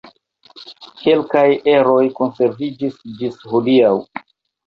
Kelkaj 1.01 1.43
eroj 1.75 2.07
konserviĝis 2.21 2.97
ĝis 3.19 3.37
hodiaŭ. 3.53 3.93